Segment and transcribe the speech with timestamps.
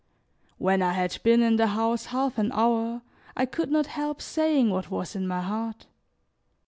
[0.57, 3.03] When I had been in the house half an hour,
[3.37, 5.85] I could not help saying what was in my heart.